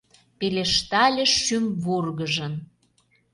[0.39, 2.53] Пелештале шӱм вургыжын: